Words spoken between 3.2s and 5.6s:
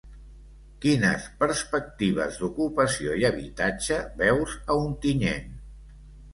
i habitatge veus a Ontinyent?